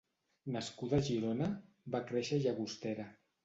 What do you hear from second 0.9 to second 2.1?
a Girona, va